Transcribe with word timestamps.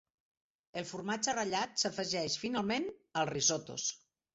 El 0.81 0.87
formatge 0.93 1.37
ratllat 1.39 1.79
s'afegeix 1.85 2.41
finalment 2.49 2.93
als 2.99 3.35
risottos. 3.37 3.93